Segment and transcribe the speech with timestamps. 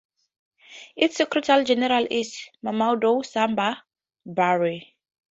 [0.95, 3.83] Its secretary general is Mamadou Samba
[4.25, 4.95] Barry.